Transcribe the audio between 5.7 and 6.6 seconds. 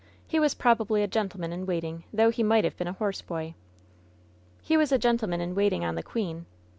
on the queen.